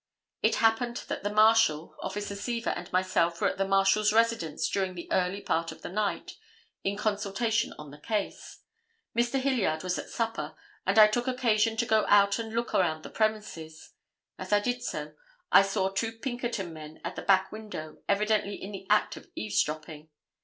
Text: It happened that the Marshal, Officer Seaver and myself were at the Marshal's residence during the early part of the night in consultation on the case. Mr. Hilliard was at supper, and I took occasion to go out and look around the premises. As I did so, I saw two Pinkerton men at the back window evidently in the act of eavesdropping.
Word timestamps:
It 0.41 0.55
happened 0.55 0.97
that 1.09 1.21
the 1.21 1.29
Marshal, 1.29 1.95
Officer 2.01 2.33
Seaver 2.35 2.71
and 2.71 2.91
myself 2.91 3.39
were 3.39 3.49
at 3.51 3.59
the 3.59 3.67
Marshal's 3.67 4.11
residence 4.11 4.67
during 4.67 4.95
the 4.95 5.07
early 5.11 5.41
part 5.41 5.71
of 5.71 5.83
the 5.83 5.89
night 5.91 6.37
in 6.83 6.97
consultation 6.97 7.71
on 7.77 7.91
the 7.91 7.99
case. 7.99 8.63
Mr. 9.15 9.39
Hilliard 9.39 9.83
was 9.83 9.99
at 9.99 10.09
supper, 10.09 10.55
and 10.87 10.97
I 10.97 11.05
took 11.05 11.27
occasion 11.27 11.77
to 11.77 11.85
go 11.85 12.07
out 12.07 12.39
and 12.39 12.51
look 12.51 12.73
around 12.73 13.03
the 13.03 13.11
premises. 13.11 13.91
As 14.39 14.51
I 14.51 14.59
did 14.59 14.81
so, 14.81 15.13
I 15.51 15.61
saw 15.61 15.89
two 15.89 16.13
Pinkerton 16.13 16.73
men 16.73 16.99
at 17.05 17.15
the 17.15 17.21
back 17.21 17.51
window 17.51 17.97
evidently 18.09 18.55
in 18.55 18.71
the 18.71 18.87
act 18.89 19.17
of 19.17 19.29
eavesdropping. 19.35 20.09